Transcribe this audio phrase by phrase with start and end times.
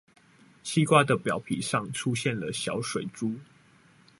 [0.63, 3.35] 西瓜的表皮上出現了小水珠